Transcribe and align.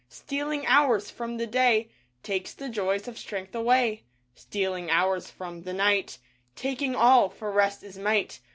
Stealing 0.09 0.65
hours 0.65 1.11
from 1.11 1.37
the 1.37 1.45
day 1.45 1.87
Takes 2.23 2.55
the 2.55 2.69
joys 2.69 3.07
of 3.07 3.19
strength 3.19 3.53
away. 3.53 4.01
Stealing 4.33 4.89
hours 4.89 5.29
from 5.29 5.61
the 5.61 5.73
Night 5.73 6.17
Taking 6.55 6.95
all— 6.95 7.29
for 7.29 7.51
rest 7.51 7.83
is 7.83 7.99
Might. 7.99 8.39